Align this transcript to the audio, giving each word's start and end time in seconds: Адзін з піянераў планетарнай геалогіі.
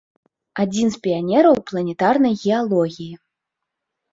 Адзін 0.63 0.87
з 0.95 1.01
піянераў 1.03 1.55
планетарнай 1.73 2.35
геалогіі. 2.47 3.13